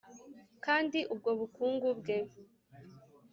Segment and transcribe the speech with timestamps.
[0.65, 2.17] kandi ubwo bukungu bwe